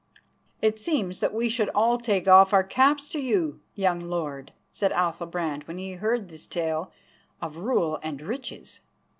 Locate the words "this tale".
6.27-6.91